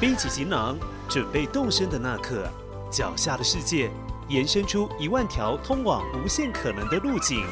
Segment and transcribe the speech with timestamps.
[0.00, 0.78] 背起行囊，
[1.10, 2.48] 准备动身的那刻，
[2.90, 3.90] 脚下的世界
[4.28, 7.44] 延伸出一万条通往无限可能的路径。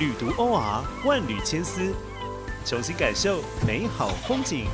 [0.00, 1.94] 旅途 OR 万缕千丝，
[2.66, 4.66] 重新感受美好风景。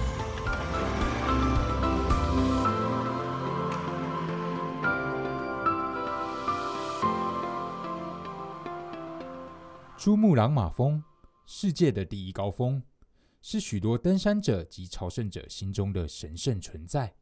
[9.98, 11.04] 珠穆朗玛峰，
[11.44, 12.82] 世界的第一高峰，
[13.48, 17.14] 是许多登山者及朝圣者心中的神圣存在。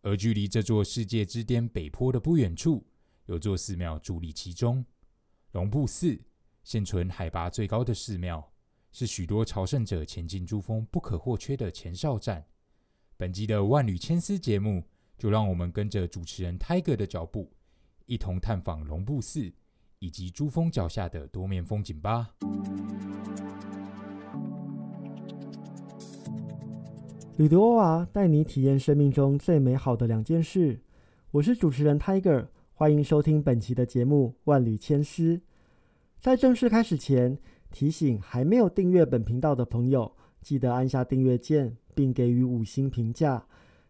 [0.00, 2.86] 而距离这座世界之巅北坡的不远处，
[3.24, 4.86] 有座寺庙伫立其中——
[5.50, 6.20] 龙布寺，
[6.62, 8.52] 现存海拔最高的寺庙，
[8.92, 12.46] 是许多朝圣者前进珠峰不可或缺的前哨站。
[13.16, 14.84] 本集的万缕千丝节目，
[15.18, 17.52] 就让我们跟着主持人 Tiger 的脚步，
[18.04, 19.52] 一同探访龙布寺。
[19.98, 22.36] 以及珠峰脚下的多面风景吧。
[27.36, 30.80] 旅途欧娃带你体验生命中最美好的两件事。
[31.32, 35.36] 我是主持人 Tiger，欢迎收听本期的节目《万缕千丝》。
[36.18, 37.36] 在正式开始前，
[37.70, 43.44] 提醒还没有订阅本频道的朋友，记得按下订阅键，并给予五星评价。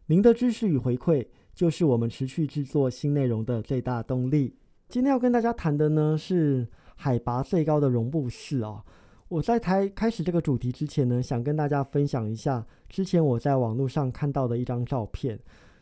[0.06, 1.24] 您的支持与回馈，
[1.54, 4.56] 就是我们持续制作新内容的最大动力。
[4.88, 8.82] 今天要跟大家谈的呢是海拔最高的绒布寺哦。
[9.28, 15.38] 我在台开始这个主题之前呢，想跟大家分享一下之前我在网络上看到的一张照片。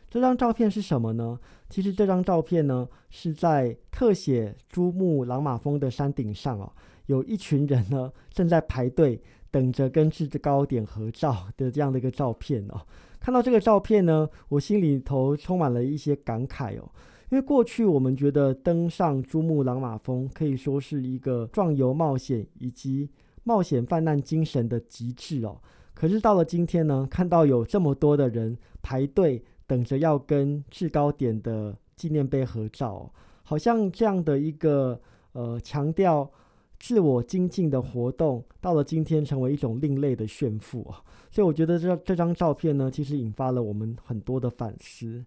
[0.09, 1.39] 这张照片是什么呢？
[1.69, 6.71] 其实这张照片呢是在特写珠穆朗玛峰的山顶上哦，
[7.05, 9.21] 有一群人呢正在排队
[9.51, 12.81] 等着跟制高点合照的这样的一个照片哦。
[13.19, 16.89] 看到这个照片呢，我心里头充满了一些感慨哦。
[17.29, 23.09] 因为过去我们觉得登上珠穆朗玛峰可以说是一个壮游冒险以及
[23.45, 25.61] 冒险泛滥精神的极致哦。
[25.93, 33.09] 可是到了今天呢，看到有这么多的人排队等着要跟制高点的纪念碑合照，
[33.43, 34.99] 好像这样的一个
[35.31, 36.29] 呃强调
[36.77, 41.01] 自我精进的活动，到了今天成为一种另类的炫富啊。
[41.31, 45.23] 所以我觉得这这张照片呢，其实引发了我们很多的反思。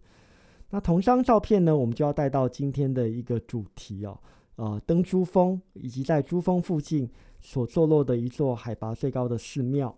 [0.70, 4.20] 那同张照片呢，我们就要带到今天的一个主题哦，
[4.58, 7.08] 呃，登珠峰以及在珠峰附近
[7.40, 9.96] 所坐落的一座海拔最高的寺庙。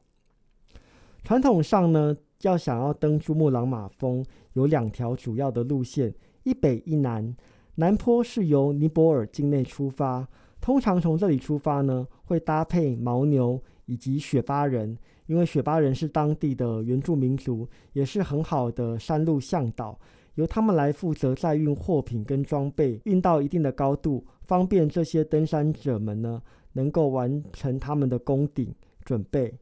[1.25, 4.23] 传统上呢，要想要登珠穆朗玛峰，
[4.53, 7.35] 有两条主要的路线，一北一南。
[7.77, 10.29] 南坡是由尼泊尔境内出发，
[10.61, 14.95] 通常从这里出发呢，会搭配牦牛以及雪巴人，
[15.25, 19.99] 因为雪巴人是当地的原住民族，也是很好的山路向导。
[20.41, 26.41] 由他们来负责载运货品跟装备，运到一定的高度，方便这些登山者们呢
[26.73, 28.75] 能够完成他们的攻顶
[29.05, 29.55] 准备。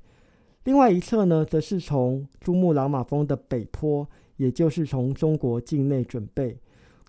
[0.62, 4.06] 另外一侧呢，则是从珠穆朗玛峰的北坡，
[4.36, 6.56] 也就是从中国境内准备。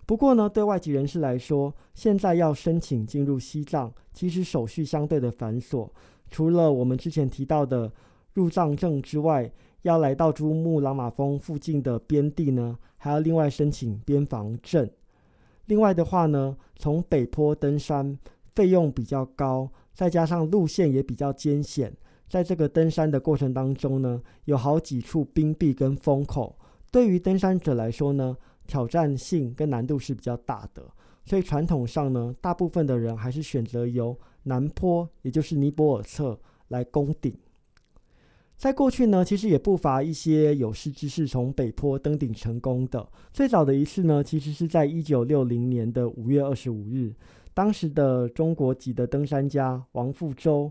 [0.07, 5.87] 不过呢，对外籍人士来说，现在要申请进入西藏，其实手续相对的繁琐。
[6.31, 7.91] 除了我们之前提到的
[8.33, 9.51] 入藏证之外，
[9.83, 14.87] 要来到珠穆朗玛峰附近的边地呢，还要另外申请边防证。
[15.65, 18.17] 另外的话呢，从北坡登山
[18.53, 21.91] 费用比较高，再加上路线也比较艰险，
[22.27, 26.55] 在这个登山的过程当中呢，有好几处冰壁跟风口，
[26.91, 28.37] 对于登山者来说呢，
[28.67, 30.83] 挑战性跟难度是比较大的。
[31.25, 36.39] 所以传统上呢，大部分的人还是选择由南坡，也就是尼泊尔侧
[36.69, 37.35] 来攻顶。
[38.59, 43.07] 在过去呢，其实也不乏一些有识之士从北坡登顶成功的。
[43.31, 47.13] 最早的一次呢，其实是在一九六零年的五月二十五日，
[47.53, 50.69] 当时的中国籍的登山家王富洲、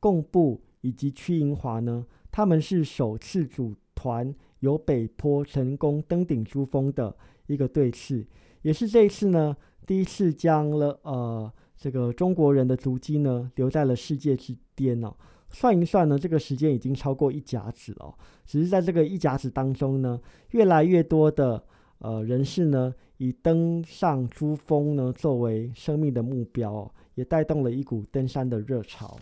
[0.00, 7.16] 贡布以及屈银华呢，他们是首次组团由北坡成功登顶珠峰的
[7.46, 8.26] 一个队次，
[8.62, 9.56] 也是这一次呢，
[9.86, 15.14] 第一次将了呃这个中国人的足迹呢留在了世界之巅呢。
[15.50, 18.14] 算一算呢，这个时间已经超过一甲子了。
[18.44, 21.62] 只是在这个一甲子当中呢，越来越多的
[21.98, 29.18] 呃人士呢，以登上珠峰呢作为生命的目标，也带动了一股登山的热潮。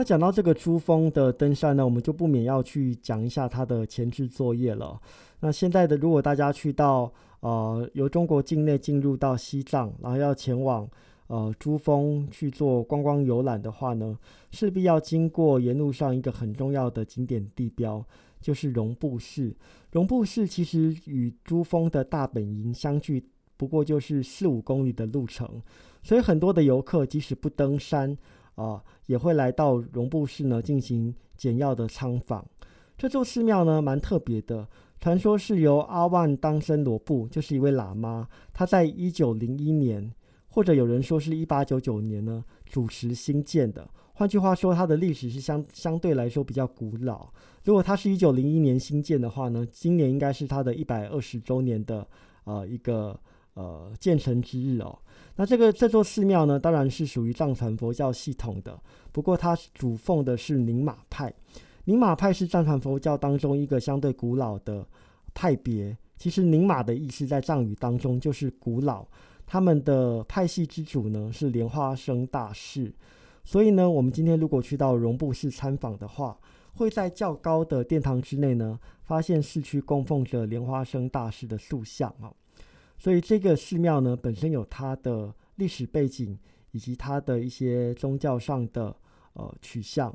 [0.00, 4.98] 那讲到这个珠峰的登山呢，我们就不免要去讲一下它的前置作业了。
[5.40, 10.88] 那现在的，如果大家去到呃，由中国境内进入到西藏，然后要前往
[11.26, 14.18] 呃珠峰去做观光游览的话呢，
[14.50, 18.02] 势必要经过沿路上一个很重要的景点地标，
[18.40, 19.54] 就是绒布寺。
[19.92, 23.22] 绒布寺其实与珠峰的大本营相距
[23.58, 25.60] 不过就是四五公里的路程，
[26.02, 28.16] 所以很多的游客即使不登山，
[28.54, 32.46] 啊，也会来到荣布寺呢进行简要的参访。
[32.96, 34.68] 这座寺庙呢蛮特别的，
[35.00, 40.12] 传说是由阿万当森罗布，就是一位喇嘛，他在一九零一年，
[40.48, 43.88] 或者有人说是一八九九年呢主持兴建的。
[44.12, 47.26] 换句话说，它的历史是相相对来说比较古老。
[47.64, 52.06] 如果它是一九零一年新建的话呢，今年应该是它的一百二十周年的
[52.44, 53.18] 呃一个
[53.54, 54.98] 呃建成之日哦。
[55.36, 58.78] 那这个这座寺庙呢，当然是属于藏传佛教系统的，
[59.10, 61.32] 不过它主奉的是宁玛派。
[61.84, 64.86] 宁玛派是藏传佛教当中一个相对古老的
[65.32, 65.96] 派别。
[66.18, 69.06] 其实宁玛的意思在藏语当中就是古老。
[69.46, 72.94] 他们的派系之主呢是莲花生大士。
[73.42, 76.38] 所以呢，我们今天如果去到荣布寺参访的话，
[76.74, 82.36] 会在较高的殿堂之内呢，发现寺区供奉着莲花生大师的塑像哦。
[83.00, 86.38] 所以这个寺庙呢，本身有它的历史背景，
[86.70, 88.94] 以及它的一些宗教上的
[89.32, 90.14] 呃取向。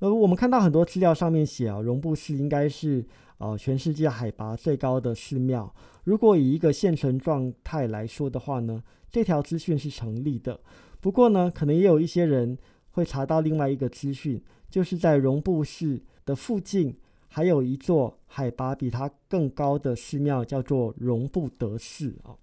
[0.00, 3.06] 呃，我们看到很多资料上面写啊，荣布寺应该是
[3.38, 5.72] 呃全世界海拔最高的寺庙。
[6.02, 10.58] 如果以一个现存状态来说的话呢，这条资讯是成立的。
[11.00, 12.58] 不过呢，可能也有一些人
[12.90, 16.96] 会查到另外一个资讯，就是在荣布寺的附近
[17.34, 22.36] 还有一座海拔比它更高的寺庙，叫做荣布德寺啊。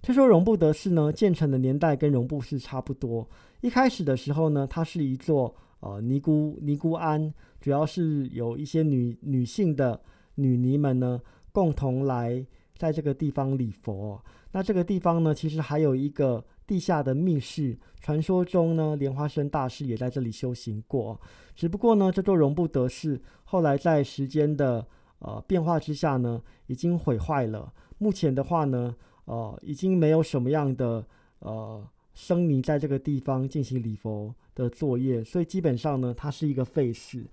[0.00, 3.28] 听说荣布德寺呢，建成的年代跟荣布寺差不多。
[3.60, 10.00] 一开始的时候呢，它是一座呃尼姑尼姑庵，主要是有一些女女性的
[10.36, 11.20] 女尼们呢，
[11.50, 12.46] 共同来
[12.82, 14.20] 在这个地方礼佛。
[14.50, 16.44] 那这个地方呢，其实还有一个。
[16.64, 21.20] 地下的密室，传说中呢，莲花生大师也在这里修行过。
[21.54, 24.86] 只不过呢，这座容不得寺后来在时间的
[25.18, 27.70] 呃变化之下呢，已经毁坏了。
[27.98, 28.94] 目前的话呢，
[29.26, 31.04] 呃，已经没有什么样的
[31.40, 37.26] 呃僧尼在这个地方进行礼佛的作业，所以基本上呢，它是一个废寺。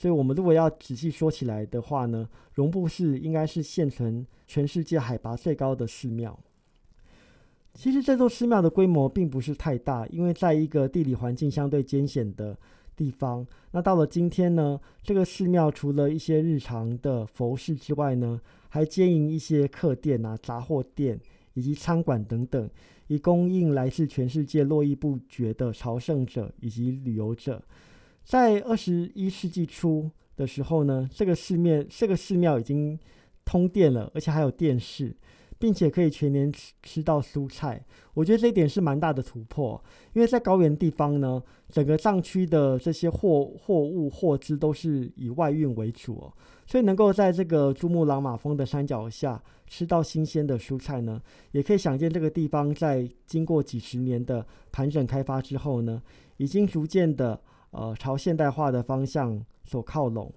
[0.00, 6.40] 所以我们如果要仔细说起来的话呢，绒布寺应该是现存全世界海拔最高的寺庙。
[7.74, 12.56] 其实这座寺庙的规模并不是太大，因为在一个地理环境相对艰险的
[12.96, 13.46] 地方。
[13.72, 21.20] 那到了今天呢，这个寺庙除了一些日常的佛事之外呢，还经营一些客店啊、杂货店
[21.52, 22.70] 以及餐馆等等，
[23.08, 27.62] 以供应来自全世界络绎不绝的朝圣者以及旅游者。
[28.24, 32.98] 在二十一世纪初的时候呢，这个寺庙这个寺庙已经
[33.44, 35.16] 通电了，而且还有电视。
[35.60, 37.84] 并且可以全年吃吃到蔬菜，
[38.14, 39.78] 我觉得这一点是蛮大的突破。
[40.14, 46.32] 因为在高原地方呢，整个藏区的这些货货物货资都是以外运为主哦，
[46.66, 51.20] 所以能够在这个珠穆朗玛峰的山脚下吃到新鲜的蔬菜呢，
[51.52, 56.02] 也可以想见这个地方在经过几十年的盘整开发之后呢，
[56.38, 57.38] 已经逐渐的
[57.70, 60.32] 呃朝现代化的方向所靠拢。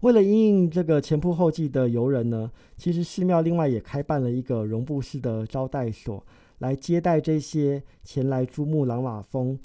[0.00, 6.26] 为了应应这个前仆后继的游人呢，其实寺庙另外也开办了一个绒布式的招待所，
[6.58, 9.56] 来接待这些前来珠穆朗玛峰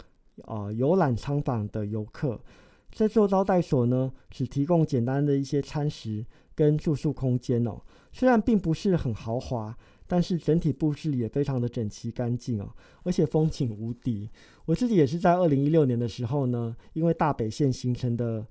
[0.44, 2.40] 啊游览参访的游客。
[2.92, 6.24] 这座招待所呢，只提供简单的一些餐食
[6.54, 7.82] 跟住宿空间哦。
[8.12, 9.76] 虽然并不是很豪华，
[10.08, 12.70] 但是整体布置也非常的整齐干净哦，
[13.04, 14.30] 而且风景无敌。
[14.66, 18.46] 我自己也是在二零一六年的时候呢，因为大北线形成的。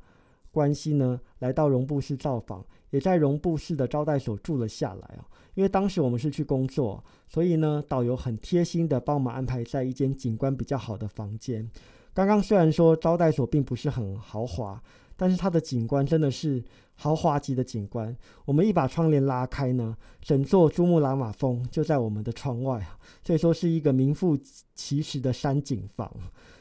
[0.53, 5.29] 关系呢，来到荣布市造访，也在荣布市的招待所住了下来啊。
[5.53, 11.71] 因为当时我们是去工作，所以呢，导游很贴心的帮我们安排在一间景观比较好的房间。
[12.15, 14.83] 刚刚虽然说招待所并不是很豪华，
[15.15, 16.65] 但是它的景观真的是
[16.97, 18.15] 豪华级的景观。
[18.45, 24.37] 我们一把窗帘拉开呢，整座珠穆朗玛峰就在我们的窗外啊，所以说是一个名副
[24.75, 26.11] 其实的山景房。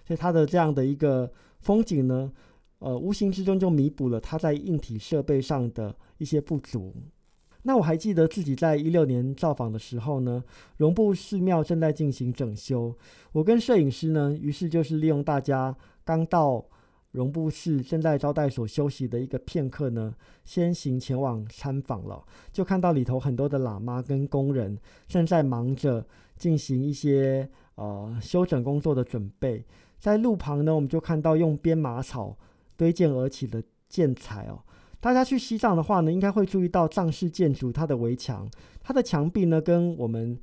[0.06, 2.32] 所以它的这样的一个风景呢。
[2.80, 6.94] 呃，无形之中就弥补了它在硬体设备上的一些不足。
[7.64, 10.44] 那我还记得自己在一六年造访的时候呢，
[10.76, 12.94] 绒布寺庙正在进行整修。
[13.32, 16.64] 我跟摄影师呢，于是就是利用大家刚到
[17.16, 22.24] 荣布寺正在招待所休息的一个片刻呢，先行前往参访了。
[22.52, 26.06] 就看到里头很多的喇嘛跟工人正在忙着
[26.38, 29.66] 进行一些呃修整工作的准备。
[29.98, 32.38] 在路旁呢，我们就看到用编马草。
[32.78, 34.60] 堆建而起的建材哦，
[35.00, 38.52] 大家去西藏的话呢，应该会注意到藏式建筑它的围墙，
[38.84, 40.38] 它的墙壁呢跟我们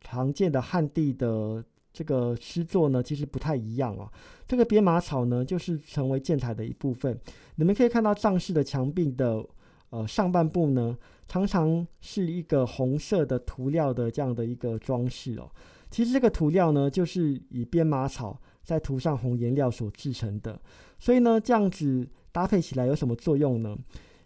[0.00, 1.62] 常见的汉地的
[1.94, 4.10] 这个诗作呢其实不太一样哦。
[4.46, 7.18] 这个编马草呢就是成为建材的一部分。
[7.54, 9.42] 你们可以看到藏式的墙壁的
[9.90, 15.48] 呃上半部呢，常常是一个红色的涂料的这样的一个装饰哦。
[15.90, 20.60] 其实这个涂料呢，就是以编麻草再涂上红颜料所制成的。
[20.98, 23.76] 所以呢，这样子搭配起来有什么作用呢？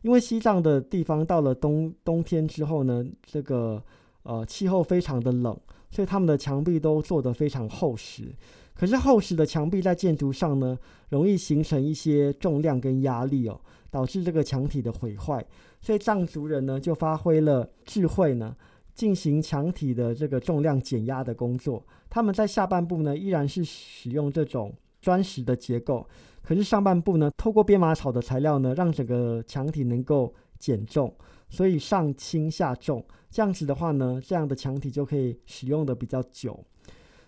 [0.02, 3.82] 因为西藏的地方到了冬冬天之后呢，这个
[4.22, 5.54] 呃气候非常的冷，
[5.90, 8.34] 所以他们的墙壁都做得非常厚实。
[8.74, 10.78] 可是厚实的墙壁在建筑上呢，
[11.08, 15.44] 容易形成一些重量跟压力哦，导致这个墙体的毁坏。
[15.80, 18.54] 所以藏族人呢就发挥了智慧呢，
[18.94, 21.84] 进行墙体的这个重量减压的工作。
[22.08, 26.06] 他们在下半部呢依然是使用这种砖石的结构。
[26.42, 31.12] 可是上半部呢，透过编麻草的材料呢，让整个墙体能够减重，
[31.48, 36.58] 所以上轻下重，这样子的话呢，这样的墙体就可以使用的比较久。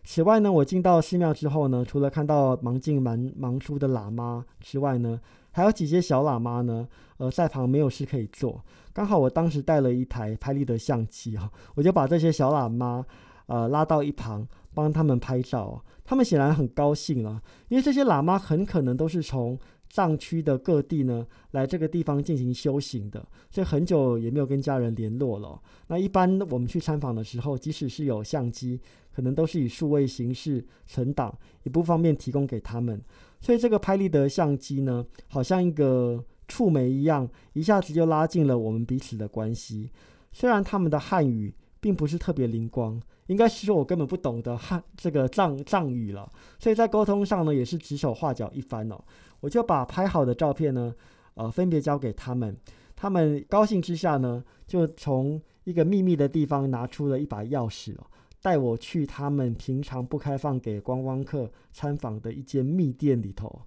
[0.02, 5.20] 此外呢，我进到寺庙之后呢，除了看到忙进忙忙出的喇嘛之外呢，
[5.52, 8.62] 还有几些小喇嘛呢，呃，在旁没有事可以做。
[8.92, 13.04] 刚好我当时带了一台拍立得相机啊，我就把这些小喇嘛
[13.50, 15.84] 呃拉到一旁，帮他们拍照。
[16.04, 25.60] 他们显然很高兴了，因为这些喇嘛很可能都是从藏区的各地呢来这个地方进行修行的，所以很久也没有跟家人联络了。
[25.88, 28.80] 那一般我们去参访的时候，即使是有相机，
[29.12, 33.00] 可能都是以数位形式存档，也不方便提供给他们。
[33.40, 39.90] 所以这个拍立得相机呢，好像一个触媒一样，一下子就拉近了我们彼此的关系。
[40.32, 43.00] 虽然他们的汉语并不是特别灵光。
[43.26, 49.00] 应该是说，我根本不懂得汉这个藏藏语了，所以在沟通上呢，也是指手画脚一番哦。
[49.38, 50.92] 我就把拍好的照片呢，
[51.34, 52.56] 呃，分别交给他们，
[52.96, 58.06] 他们高兴之下呢，就从一个秘密的地方拿出了一把钥匙哦，
[58.42, 63.62] 带我去他们平常不开放给观光客参访的一间密店里头，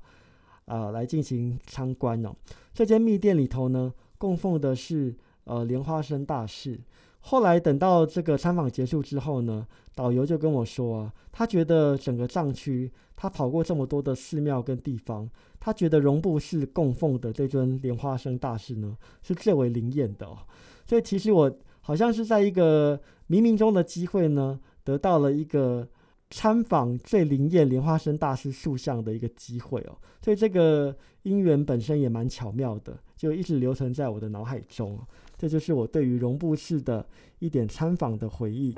[0.65, 2.36] 啊，来进行参观哦。
[2.74, 5.15] 这间密店里头呢，供奉的是
[5.46, 6.77] 呃莲花生大士。
[7.25, 9.65] 后来等到这个参访结束之后呢，
[9.96, 20.38] 导游就跟我说啊，他觉得整个藏区，他跑过这么多的寺庙跟地方，他觉得绒布寺供奉的这尊莲花生大师呢，是最为灵验的哦。
[20.86, 23.00] 所以其实我好像是在一个
[23.30, 25.88] 冥冥中的机会呢，得到了一个
[26.36, 29.96] 参访最灵验莲花生大师塑像的一个机会哦。
[30.20, 35.00] 所以这个因缘本身也蛮巧妙的，就一直留存在我的脑海中。
[35.38, 37.06] 这就是我对于绒布寺的
[37.38, 38.74] 一点参访的回忆。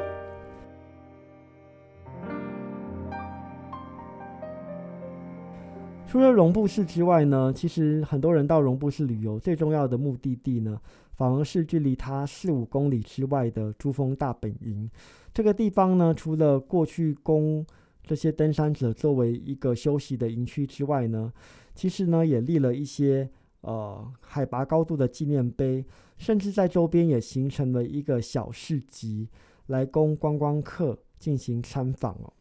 [6.06, 10.80] 除了绒布寺之外呢，其实很多人到绒布寺旅游，最重要的目的地呢，
[11.14, 14.90] 反而是距离它四五公里之外的珠峰大本营。
[15.36, 17.66] 这个地方呢，除了过去供
[18.02, 21.30] 这些登山者作为一个休息的营区之外呢，
[21.74, 25.86] 其实呢，也立了一些呃海拔高度的纪念碑。
[26.18, 29.28] 甚至在周边也形成了一个小市集，
[29.66, 32.32] 来供观光客进行参访哦。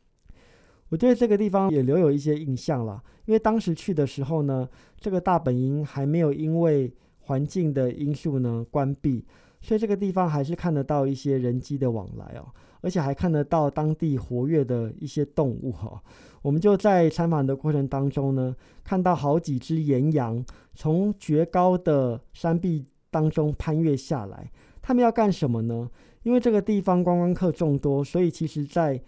[0.91, 4.69] 我对这个地方也留有一些印象了，因为当时去的时候呢，
[5.01, 9.27] 这个大本营还没有因为环境的因素呢关闭，
[9.65, 12.47] 所以这个地方还是看得到一些人机的往来哦，
[12.83, 16.01] 而且还看得到当地活跃的一些动物哈。
[16.43, 18.55] 我们就在参访的过程当中呢，
[18.85, 20.45] 看到好几只岩羊
[20.75, 22.85] 从绝高的山壁。
[23.15, 24.51] 当中攀越下来，
[24.83, 25.89] 他们要干什么呢？
[26.25, 29.01] 因为这个地方观光客众多，所以其实在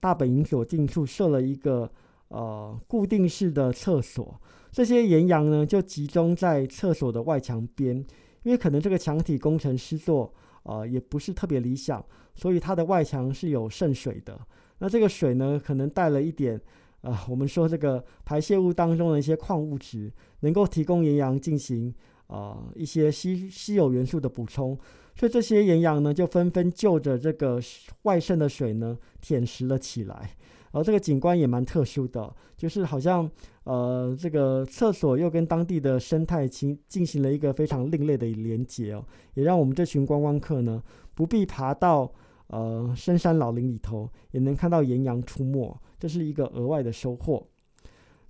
[0.00, 1.86] 大本营所近处设了一个
[2.28, 4.34] 呃固定式的厕所。
[4.70, 8.02] 这些岩羊呢就集中在厕所的外墙边，
[8.42, 10.32] 因为可能这个墙体工程师做
[10.62, 12.04] 呃也不是特别理想，
[12.34, 14.38] 所以它的外墙是有渗水的。
[14.78, 16.60] 那这个水呢可能带了一点
[17.02, 21.94] 啊，我们说这个排泄物当中的一些矿物质，能够提供岩羊进行。
[22.30, 24.78] 啊，一些稀稀有元素的补充，
[25.16, 27.60] 所以这些岩羊呢就纷纷就着这个
[28.02, 30.36] 外渗的水呢舔食了起来。
[30.72, 33.28] 然后这个景观也蛮特殊的，就是好像
[33.64, 40.82] 呃这个厕所又跟当地的生态进进行了一个非常另类的连接哦，也让我们这群观光客呢
[41.14, 42.10] 不必爬到
[42.46, 47.44] 呃深山老林里头，也能看到岩羊出没，这是一个额外的收获。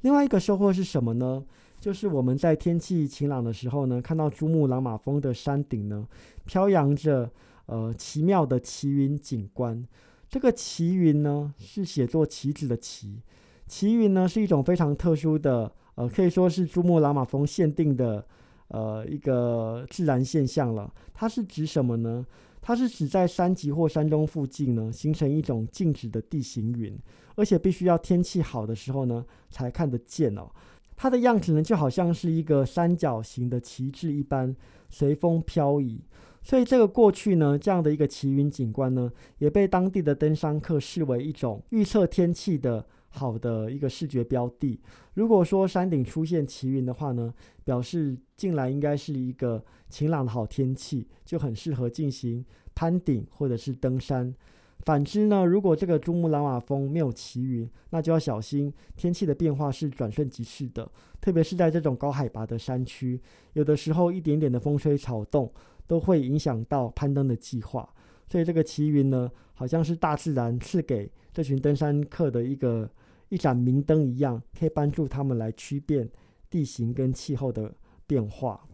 [0.00, 1.44] 另外一个收获是什么呢？
[1.78, 6.06] 就是我们在天气晴朗的时候呢，看到珠穆朗玛峰的山顶呢，
[6.46, 7.30] 飘扬着
[7.66, 9.86] 呃奇妙的奇云景观。
[10.30, 13.20] 这个奇云呢，是写作旗子的旗。
[13.66, 18.24] 奇云呢，是一种非常特殊的，呃，可以说是珠穆朗玛峰限定的
[18.68, 20.92] 呃一个自然现象了。
[21.12, 22.24] 它是指什么呢？
[22.62, 26.96] 它是指在山脊或山中附近呢，形成一种静止的地形云，
[27.34, 30.48] 而且必须要天气好的时候呢，才看得见哦。
[30.94, 34.54] 它的样子呢，就好像是一个三角形的旗帜一般，
[34.90, 36.00] 随风飘移。
[36.42, 44.80] 所以这个过去呢，这样的一个奇云景观呢，也被当地的登山客视为一种预测天气的好的一个视觉标的。
[45.14, 52.44] 如果说山顶出现奇云的话呢，表示近来应该是一个晴朗的好天气，就很适合进行
[52.74, 54.34] 攀顶或者是登山。
[54.80, 63.20] 反之呢，如果这个珠穆朗玛峰没有奇云，那就要小心天气的变化是转瞬即逝的，特别是在这种高海拔的山区，
[63.52, 65.52] 有的时候一点点的风吹草动
[65.90, 67.92] 都会影响到攀登的计划。
[68.28, 72.88] 所以这个奇云呢，好像是大自然赐给这群登山客的一个
[73.28, 76.08] 一盏明灯一样，可以帮助他们来区辨
[76.48, 77.74] 地形跟气候的
[78.06, 78.64] 变化。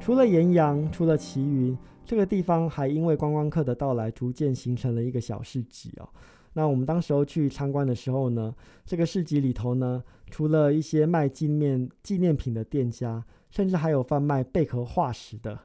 [0.00, 1.76] 除了岩羊，除了奇云，
[2.06, 6.08] 这个地方还因为观光客的到来，逐渐形成了一个小市集哦。
[6.54, 8.54] 那我们当时候去参观的时候呢，
[8.84, 15.58] 这个市集里头呢，除了一些卖纪念纪念品的店家，甚至还有贩卖贝壳化石的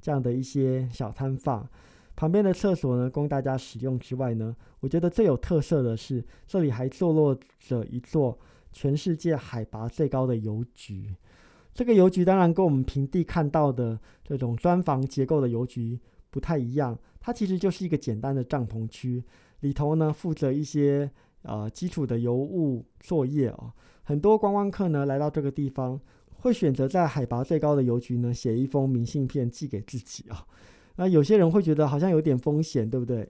[0.00, 1.68] 这样的一些小摊贩。
[2.14, 8.38] 旁边的厕所呢，供大家使用之外呢，我觉得最有特色的是，这里还坐落着一座
[8.70, 11.14] 全世界海拔最高的邮局。
[11.72, 15.98] 这个邮局当然跟我们平地看到的这种砖房结构的邮局
[16.30, 19.24] 不太一样，它其实就是一个简单的帐篷区，
[19.62, 21.10] 里头呢负责一些
[21.42, 23.72] 呃基础的邮务作业哦。
[24.04, 26.00] 很多观光客呢来到这个地方，
[26.34, 30.46] 会选择在海拔最高的邮局呢写一封明信片寄给自己啊。
[30.96, 33.28] 那有些人会觉得好像有点风险，对不对？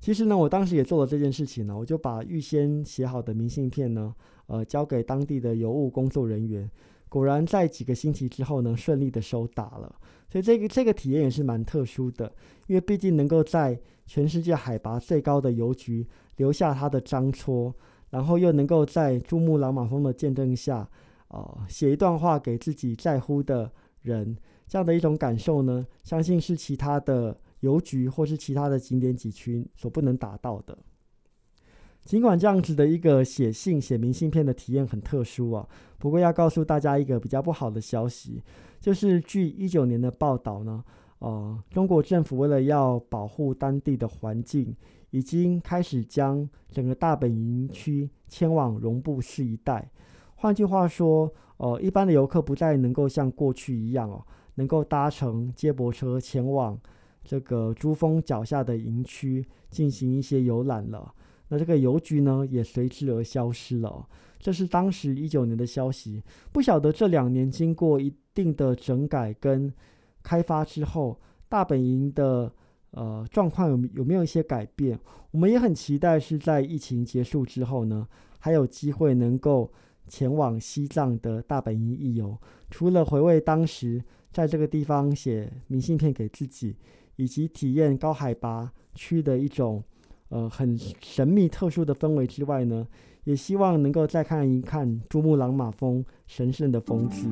[0.00, 4.14] 其实呢，我当时也做了这件事情呢，我就把预先写好的明信片呢，
[4.48, 6.70] 呃，交给当地的邮务工作人员。
[7.08, 9.94] 果然在几个星期之后呢，顺利的收打了。
[10.30, 12.32] 所以这个这个体验也是蛮特殊的，
[12.66, 16.06] 因为毕竟能够在全世界海拔最高的邮局
[16.36, 17.72] 留下他的章戳，
[18.10, 20.88] 然后又能够在珠穆朗玛峰的见证下，
[21.28, 23.70] 呃，写一段话给自己在乎的
[24.02, 30.76] 人，这样的一种感受呢，相信是其他的邮局或是其他的景点景区所不能达到的。
[32.04, 35.66] 尽管这样子的一个写信、写明信片的体验很特殊啊，
[35.98, 38.42] 不过要告诉大家一个比较不好的消息，
[38.78, 40.84] 就是据一九年的报道呢，
[41.20, 44.76] 呃，中国政府为了要保护当地的环境，
[45.10, 49.90] 已经开始将整个大本营区迁往绒布市一带。
[50.34, 54.22] 换句话说，呃，一般的游客不再能够像过去一样哦，
[54.56, 56.78] 能够搭乘接驳车前往
[57.24, 61.14] 这个珠峰脚下的营区进行一些游览了。
[61.48, 64.08] 那这个邮局呢，也随之而消失了。
[64.38, 66.22] 这是当时一九年的消息。
[66.52, 69.72] 不晓得这两年经过一定的整改跟
[70.22, 72.52] 开发之后，大本营的
[72.90, 74.98] 呃状况有有没有一些改变？
[75.30, 78.06] 我们也很期待是在疫情结束之后呢，
[78.38, 79.70] 还有机会能够
[80.08, 82.36] 前往西藏的大本营一游。
[82.70, 84.02] 除了回味当时
[84.32, 86.76] 在这个地方写明信片给自己，
[87.16, 89.84] 以及体验高海拔区的一种。
[90.28, 92.86] 呃，很神秘、特殊的氛围之外呢，
[93.24, 97.28] 也希望能够再看一看珠穆朗玛峰神圣的风姿。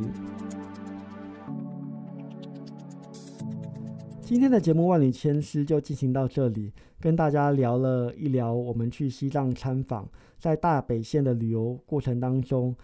[4.21, 12.75] 今天的节目《万里千丝》就进行到这里，跟大家聊了一聊我们去西藏参访，在大北线的旅游过程当中。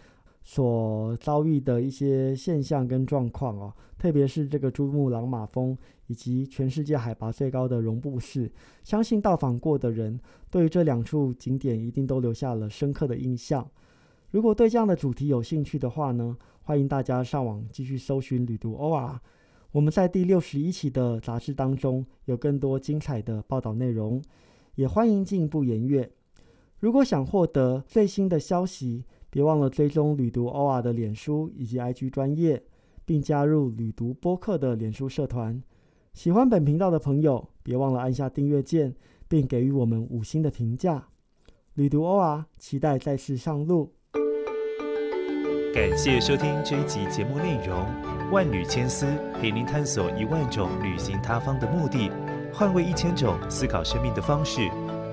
[0.51, 8.51] 所遭遇的一些现象跟状况哦，特别是这个珠穆朗玛峰以及全世界海拔最高的绒布市，
[8.83, 10.19] 相信到访过的人
[10.51, 13.69] 对于这两处景点一定都留下了深刻的印象。
[14.31, 19.19] 如果对这样的主题有兴趣的话呢，欢迎大家上网继续搜寻旅途 OR。
[19.73, 24.23] 我们在第六十一期的杂志当中有更多精彩的报道内容，
[24.77, 26.11] 也欢迎进一步研阅。
[26.81, 32.63] 如果想获得最新的消息，别忘了追踪旅读欧尔的脸书以及 IG 专业，
[33.05, 35.63] 并加入旅读播客的脸书社团。
[36.15, 38.95] 喜欢本频道的朋友，别忘了按下订阅键，
[39.29, 41.09] 并给予我们五星的评价。
[41.75, 43.93] 旅读欧尔，期待再次上路。
[45.73, 47.87] 感谢收听这一集节目内容，
[48.33, 52.11] 万缕千丝陪您探索一万种旅行他方的目的，
[52.53, 54.69] 换位一千种思考生命的方式。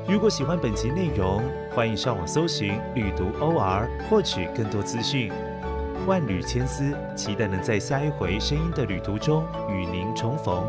[0.07, 1.41] 如果喜欢本集内容，
[1.71, 5.31] 欢迎上网搜寻“旅读 OR” 获取更多资讯。
[6.05, 10.63] 万缕千丝，期待能在下一回声音的旅途中与您重逢。